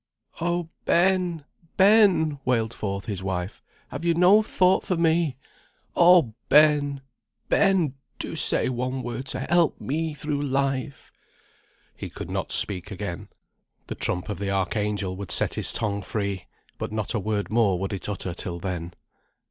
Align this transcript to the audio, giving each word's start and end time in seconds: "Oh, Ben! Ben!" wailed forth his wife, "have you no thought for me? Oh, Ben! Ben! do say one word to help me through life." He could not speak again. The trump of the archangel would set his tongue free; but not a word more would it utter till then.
"Oh, 0.39 0.69
Ben! 0.85 1.45
Ben!" 1.77 2.39
wailed 2.43 2.73
forth 2.73 3.05
his 3.05 3.21
wife, 3.21 3.61
"have 3.89 4.03
you 4.03 4.15
no 4.15 4.41
thought 4.41 4.83
for 4.83 4.97
me? 4.97 5.37
Oh, 5.95 6.33
Ben! 6.49 7.01
Ben! 7.49 7.93
do 8.17 8.35
say 8.35 8.67
one 8.67 9.03
word 9.03 9.27
to 9.27 9.41
help 9.41 9.79
me 9.79 10.15
through 10.15 10.41
life." 10.41 11.11
He 11.95 12.09
could 12.09 12.31
not 12.31 12.51
speak 12.51 12.89
again. 12.89 13.27
The 13.85 13.93
trump 13.93 14.27
of 14.27 14.39
the 14.39 14.49
archangel 14.49 15.15
would 15.17 15.29
set 15.29 15.53
his 15.53 15.71
tongue 15.71 16.01
free; 16.01 16.47
but 16.79 16.91
not 16.91 17.13
a 17.13 17.19
word 17.19 17.51
more 17.51 17.77
would 17.77 17.93
it 17.93 18.09
utter 18.09 18.33
till 18.33 18.57
then. 18.59 18.95